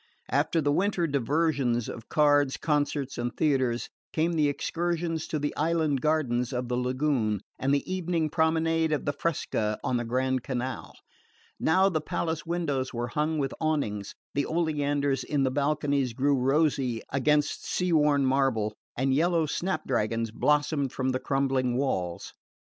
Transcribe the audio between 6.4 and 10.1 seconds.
of the lagoon and the evening promenade of the fresca on the